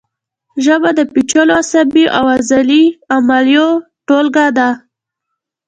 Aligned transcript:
ژبه 0.65 0.89
د 0.97 0.99
پیچلو 1.13 1.53
عصبي 1.61 2.03
او 2.17 2.23
عضلي 2.35 2.83
عملیو 3.15 3.67
ټولګه 4.07 4.47
ده 4.57 4.69